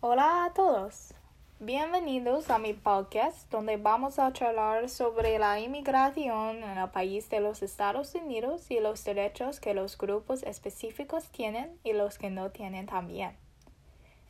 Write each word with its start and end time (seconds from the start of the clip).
Hola 0.00 0.44
a 0.44 0.54
todos. 0.54 1.12
Bienvenidos 1.58 2.50
a 2.50 2.60
mi 2.60 2.72
podcast 2.72 3.50
donde 3.50 3.78
vamos 3.78 4.20
a 4.20 4.32
charlar 4.32 4.88
sobre 4.88 5.40
la 5.40 5.58
inmigración 5.58 6.62
en 6.62 6.78
el 6.78 6.88
país 6.90 7.28
de 7.30 7.40
los 7.40 7.64
Estados 7.64 8.14
Unidos 8.14 8.70
y 8.70 8.78
los 8.78 9.02
derechos 9.04 9.58
que 9.58 9.74
los 9.74 9.98
grupos 9.98 10.44
específicos 10.44 11.30
tienen 11.30 11.76
y 11.82 11.94
los 11.94 12.16
que 12.16 12.30
no 12.30 12.52
tienen 12.52 12.86
también. 12.86 13.36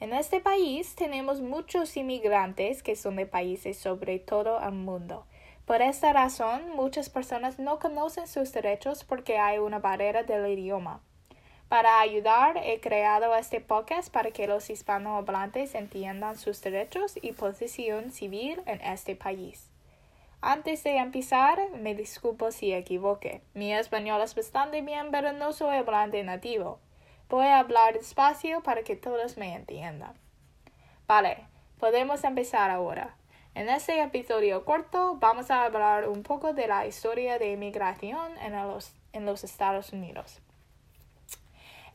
En 0.01 0.15
este 0.15 0.41
país 0.41 0.95
tenemos 0.95 1.43
muchos 1.43 1.99
inmigrantes 1.99 2.83
que 2.83 2.97
son 2.97 3.17
de 3.17 3.27
países 3.27 3.77
sobre 3.77 4.19
todo 4.19 4.63
el 4.63 4.73
mundo. 4.73 5.27
Por 5.67 5.83
esta 5.83 6.15
razón, 6.15 6.71
muchas 6.71 7.11
personas 7.11 7.59
no 7.59 7.79
conocen 7.79 8.27
sus 8.27 8.55
derechos 8.55 9.05
porque 9.05 9.37
hay 9.37 9.59
una 9.59 9.81
barrera 9.81 10.23
del 10.23 10.47
idioma. 10.47 11.03
Para 11.69 12.01
ayudar, 12.01 12.57
he 12.65 12.81
creado 12.81 13.37
este 13.37 13.61
podcast 13.61 14.11
para 14.11 14.31
que 14.31 14.47
los 14.47 14.71
hispanohablantes 14.71 15.75
entiendan 15.75 16.39
sus 16.39 16.63
derechos 16.63 17.19
y 17.21 17.33
posición 17.33 18.11
civil 18.11 18.63
en 18.65 18.81
este 18.81 19.15
país. 19.15 19.69
Antes 20.41 20.83
de 20.83 20.97
empezar, 20.97 21.59
me 21.73 21.95
disculpo 21.95 22.53
si 22.53 22.73
equivoqué. 22.73 23.43
Mi 23.53 23.75
español 23.75 24.23
es 24.23 24.35
bastante 24.35 24.81
bien, 24.81 25.11
pero 25.11 25.33
no 25.33 25.53
soy 25.53 25.77
hablante 25.77 26.25
nativo. 26.25 26.79
Voy 27.29 27.45
a 27.45 27.59
hablar 27.59 27.93
despacio 27.93 28.63
para 28.63 28.83
que 28.83 28.97
todos 28.97 29.37
me 29.37 29.55
entiendan. 29.55 30.15
Vale, 31.07 31.45
podemos 31.79 32.25
empezar 32.25 32.71
ahora. 32.71 33.15
En 33.55 33.69
este 33.69 34.01
episodio 34.01 34.65
corto 34.65 35.17
vamos 35.17 35.51
a 35.51 35.65
hablar 35.65 36.09
un 36.09 36.23
poco 36.23 36.55
de 36.55 36.67
la 36.67 36.87
historia 36.87 37.39
de 37.39 37.53
inmigración 37.53 38.39
en 38.39 38.55
los, 38.55 38.95
en 39.13 39.27
los 39.27 39.45
Estados 39.45 39.93
Unidos. 39.93 40.41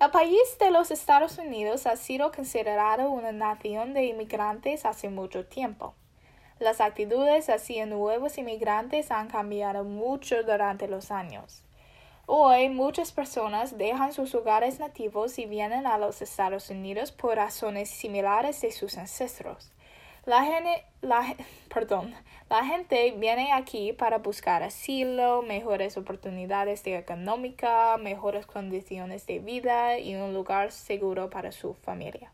El 0.03 0.11
país 0.11 0.57
de 0.59 0.69
los 0.69 0.91
Estados 0.91 1.37
Unidos 1.37 1.87
ha 1.87 1.95
sido 1.95 2.33
considerado 2.33 3.09
una 3.09 3.31
nación 3.31 3.93
de 3.93 4.03
inmigrantes 4.03 4.83
hace 4.83 5.07
mucho 5.07 5.45
tiempo. 5.45 5.95
Las 6.59 6.81
actitudes 6.81 7.47
hacia 7.47 7.85
nuevos 7.85 8.37
inmigrantes 8.37 9.11
han 9.11 9.29
cambiado 9.29 9.85
mucho 9.85 10.43
durante 10.43 10.89
los 10.89 11.09
años. 11.09 11.63
Hoy 12.25 12.67
muchas 12.67 13.13
personas 13.13 13.77
dejan 13.77 14.11
sus 14.11 14.35
hogares 14.35 14.77
nativos 14.77 15.39
y 15.39 15.45
vienen 15.45 15.87
a 15.87 15.97
los 15.97 16.21
Estados 16.21 16.69
Unidos 16.69 17.13
por 17.13 17.37
razones 17.37 17.89
similares 17.89 18.59
de 18.59 18.73
sus 18.73 18.97
ancestros. 18.97 19.71
La 20.25 20.45
gente, 20.45 20.85
la, 21.01 21.35
perdón, 21.73 22.15
la 22.49 22.65
gente 22.65 23.11
viene 23.11 23.51
aquí 23.51 23.91
para 23.91 24.19
buscar 24.19 24.63
asilo, 24.63 25.41
mejores 25.41 25.97
oportunidades 25.97 26.83
de 26.83 26.97
económica, 26.97 27.97
mejores 27.97 28.45
condiciones 28.45 29.25
de 29.25 29.39
vida 29.39 29.99
y 29.99 30.15
un 30.15 30.33
lugar 30.33 30.71
seguro 30.71 31.29
para 31.29 31.51
su 31.51 31.73
familia. 31.73 32.31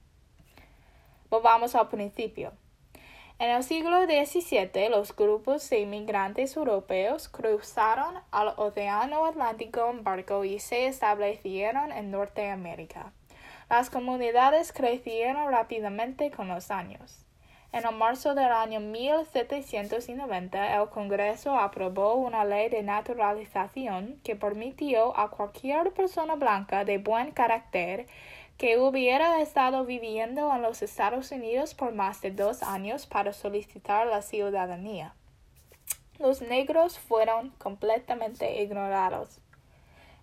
Volvamos 1.31 1.73
al 1.73 1.88
principio. 1.90 2.54
En 3.40 3.50
el 3.50 3.64
siglo 3.64 4.03
XVII, 4.03 4.90
los 4.90 5.16
grupos 5.16 5.68
de 5.70 5.80
inmigrantes 5.80 6.58
europeos 6.58 7.30
cruzaron 7.30 8.16
al 8.31 8.53
Océano 8.58 9.26
Atlántico 9.26 9.90
en 9.90 10.03
barco 10.03 10.44
y 10.44 10.59
se 10.59 10.88
establecieron 10.88 11.92
en 11.92 12.12
Norteamérica. 12.12 13.14
Las 13.70 13.90
comunidades 13.90 14.74
crecieron 14.74 15.50
rápidamente 15.52 16.31
con 16.31 16.50
los 16.50 16.70
años. 16.70 17.26
En 17.72 17.84
marzo 17.98 18.34
del 18.34 18.52
año 18.52 18.80
1790, 18.80 20.75
el 20.75 20.89
Congreso 20.89 21.56
aprobó 21.56 22.16
una 22.16 22.44
ley 22.44 22.67
de 22.67 22.81
naturalización 22.81 24.20
que 24.23 24.36
permitió 24.36 25.16
a 25.16 25.30
cualquier 25.30 25.94
persona 25.94 26.36
blanca 26.36 26.84
de 26.84 26.97
buen 26.97 27.30
carácter 27.30 28.08
que 28.58 28.80
hubiera 28.80 29.40
estado 29.40 29.86
viviendo 29.86 30.52
en 30.53 30.64
los 30.64 30.81
Estados 30.81 31.31
Unidos 31.31 31.75
por 31.75 31.94
más 31.94 32.22
de 32.22 32.31
dos 32.31 32.64
años 32.64 33.06
para 33.06 33.34
solicitar 33.34 34.08
la 34.08 34.23
ciudadanía. 34.23 35.14
Los 36.17 36.42
negros 36.42 36.97
fueron 36.97 37.52
completamente 37.59 38.64
ignorados. 38.64 39.41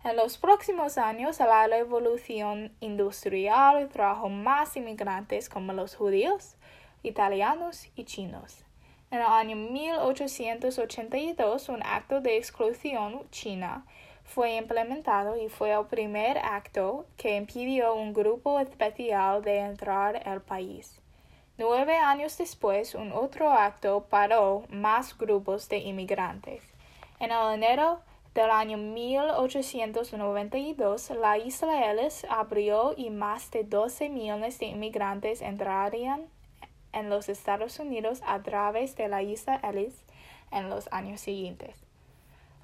En 0.02 0.16
los 0.16 0.36
próximos 0.36 0.98
años, 0.98 1.38
la 1.38 1.68
revolución 1.68 2.72
industrial 2.80 3.88
trajo 3.88 4.28
más 4.28 4.76
inmigrantes 4.76 5.48
como 5.48 5.72
los 5.72 5.94
judíos, 5.94 6.56
italianos 7.02 7.88
y 7.96 8.04
chinos. 8.04 8.64
En 9.10 9.20
el 9.20 9.26
año 9.26 9.56
1882, 9.56 11.68
un 11.68 11.82
acto 11.82 12.20
de 12.20 12.36
exclusión 12.36 13.28
china 13.30 13.84
fue 14.24 14.56
implementado 14.56 15.36
y 15.36 15.48
fue 15.48 15.72
el 15.72 15.86
primer 15.86 16.38
acto 16.38 17.06
que 17.16 17.36
impidió 17.36 17.94
un 17.94 18.12
grupo 18.12 18.58
especial 18.58 19.42
de 19.42 19.60
entrar 19.60 20.28
al 20.28 20.42
país. 20.42 21.00
Nueve 21.58 21.96
años 21.96 22.36
después, 22.36 22.94
un 22.94 23.12
otro 23.12 23.50
acto 23.50 24.06
paró 24.10 24.64
más 24.68 25.16
grupos 25.16 25.68
de 25.68 25.78
inmigrantes. 25.78 26.62
En 27.18 27.30
el 27.30 27.54
enero 27.54 28.00
del 28.34 28.50
año 28.50 28.76
1892, 28.76 31.10
la 31.10 31.38
isla 31.38 31.90
Ellis 31.90 32.26
abrió 32.28 32.92
y 32.94 33.08
más 33.08 33.50
de 33.52 33.64
12 33.64 34.10
millones 34.10 34.58
de 34.58 34.66
inmigrantes 34.66 35.40
entrarían 35.40 36.28
en 36.96 37.10
los 37.10 37.28
Estados 37.28 37.78
Unidos 37.78 38.22
a 38.26 38.42
través 38.42 38.96
de 38.96 39.06
la 39.08 39.22
isla 39.22 39.60
Ellis 39.62 40.02
en 40.50 40.70
los 40.70 40.88
años 40.90 41.20
siguientes. 41.20 41.76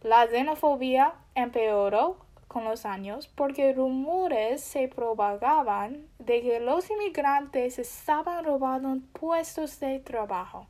La 0.03 0.26
xenofobia 0.26 1.12
empeoró 1.34 2.16
con 2.48 2.65
los 2.65 2.87
años 2.87 3.28
porque 3.28 3.72
rumores 3.72 4.60
se 4.62 4.88
propagaban 4.88 6.09
de 6.19 6.43
que 6.43 6.59
los 6.60 6.91
inmigrantes 6.91 7.78
estaban 7.78 8.44
robando 8.44 8.98
puestos 9.12 9.78
de 9.81 10.00
trabajo. 10.00 10.66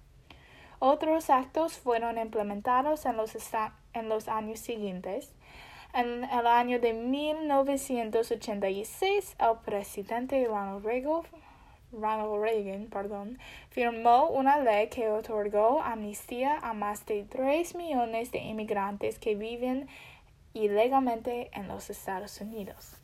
Otros 0.78 1.30
actos 1.30 1.78
fueron 1.78 2.18
implementados 2.18 3.06
en 3.06 3.16
los, 3.16 3.34
en 3.94 4.08
los 4.08 4.28
años 4.28 4.58
siguientes. 4.58 5.32
En 5.94 6.24
el 6.24 6.46
año 6.46 6.80
de 6.80 6.92
1986, 6.92 9.36
el 9.38 9.56
presidente 9.64 10.46
Ronald 10.46 10.84
Reagan 10.84 11.22
Ronald 11.92 12.42
Reagan 12.42 12.86
perdón, 12.86 13.38
firmó 13.70 14.28
una 14.28 14.58
ley 14.58 14.88
que 14.88 15.08
otorgó 15.08 15.82
amnistía 15.82 16.58
a 16.58 16.72
más 16.72 17.04
de 17.06 17.24
3 17.24 17.74
millones 17.74 18.32
de 18.32 18.38
inmigrantes 18.38 19.18
que 19.18 19.34
viven 19.34 19.88
ilegalmente 20.54 21.50
en 21.52 21.68
los 21.68 21.90
Estados 21.90 22.40
Unidos. 22.40 22.96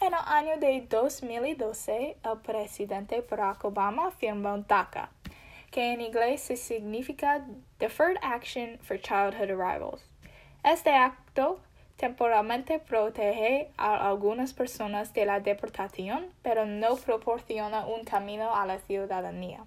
En 0.00 0.08
el 0.08 0.20
año 0.26 0.58
de 0.58 0.86
2012, 0.88 2.16
el 2.22 2.38
presidente 2.40 3.24
Barack 3.28 3.64
Obama 3.64 4.10
firmó 4.10 4.58
DACA, 4.58 5.10
que 5.70 5.92
en 5.92 6.00
inglés 6.00 6.42
significa 6.42 7.44
Deferred 7.78 8.18
Action 8.22 8.78
for 8.82 9.00
Childhood 9.00 9.50
Arrivals. 9.50 10.04
Este 10.62 10.90
acto 10.90 11.60
temporalmente 11.96 12.78
protege 12.78 13.70
a 13.76 14.08
algunas 14.08 14.52
personas 14.52 15.12
de 15.12 15.26
la 15.26 15.40
deportación, 15.40 16.26
pero 16.42 16.66
no 16.66 16.96
proporciona 16.96 17.86
un 17.86 18.04
camino 18.04 18.54
a 18.54 18.66
la 18.66 18.78
ciudadanía. 18.78 19.64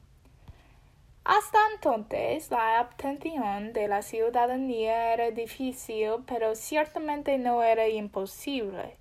Hasta 1.24 1.58
entonces, 1.74 2.50
la 2.52 2.82
obtención 2.82 3.74
de 3.74 3.88
la 3.90 4.02
ciudadanía 4.02 5.14
era 5.14 5.32
difícil, 5.32 6.24
pero 6.26 6.56
ciertamente 6.56 7.38
no 7.38 7.64
era 7.64 7.88
imposible. 7.88 8.96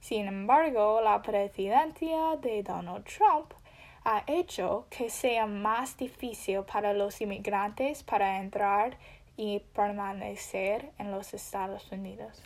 Sin 0.00 0.28
embargo, 0.28 1.02
la 1.02 1.20
presidencia 1.20 2.36
de 2.40 2.62
Donald 2.62 3.04
Trump 3.04 3.52
ha 4.04 4.22
hecho 4.26 4.86
que 4.88 5.10
sea 5.10 5.46
más 5.46 5.98
difícil 5.98 6.62
para 6.62 6.94
los 6.94 7.20
inmigrantes 7.20 8.02
para 8.02 8.40
entrar 8.40 8.96
y 9.36 9.60
permanecer 9.74 10.90
en 10.98 11.10
los 11.10 11.34
Estados 11.34 11.92
Unidos. 11.92 12.42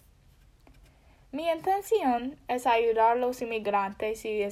Mi 1.33 1.49
intención 1.49 2.37
es 2.47 2.67
ayudar 2.67 3.13
a 3.13 3.15
los 3.15 3.41
inmigrantes 3.41 4.27
y 4.27 4.47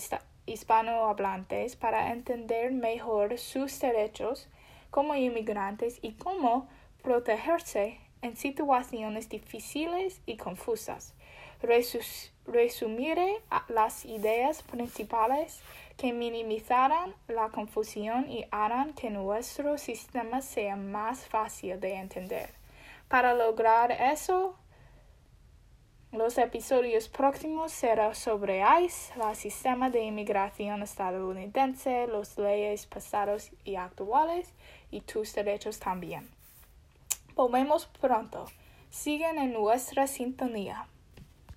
hispanohablantes 0.47 1.77
para 1.77 2.11
entender 2.11 2.73
mejor 2.73 3.37
sus 3.37 3.79
derechos 3.81 4.49
como 4.91 5.15
inmigrantes 5.15 5.99
y 6.01 6.13
cómo 6.13 6.69
protegerse 7.03 8.01
en 8.23 8.35
situaciones 8.35 9.29
difíciles 9.29 10.23
y 10.25 10.39
confusas. 10.39 11.13
resumiré 12.47 13.37
las 13.69 14.07
ideas 14.07 14.63
principales 14.63 15.61
que 15.99 16.15
minimizarán 16.15 17.15
la 17.29 17.51
confusión 17.51 18.31
y 18.31 18.47
harán 18.51 18.95
que 18.95 19.11
nuestro 19.11 19.77
sistema 19.77 20.41
sea 20.41 20.77
más 20.77 21.27
fácil 21.27 21.79
de 21.79 21.97
entender. 21.97 22.49
Para 23.09 23.35
lograr 23.35 23.93
eso, 23.93 24.57
los 26.13 26.39
episodios 26.39 27.09
próximos 27.09 27.71
serán 27.71 28.17
sobre 28.17 28.63
ICE, 28.83 29.13
el 29.29 29.37
sistema 29.37 29.91
de 29.91 30.03
inmigración 30.03 30.83
estadounidense, 30.83 32.09
las 32.09 32.37
leyes 32.37 32.87
pasadas 32.87 33.53
y 33.65 33.77
actuales 33.77 34.53
y 34.91 35.03
tus 35.03 35.33
derechos 35.35 35.79
también. 35.79 36.29
Volvemos 37.37 37.87
pronto. 37.87 38.47
Sigan 38.91 39.39
en 39.39 39.53
nuestra 39.53 40.09
sintonía. 40.09 40.89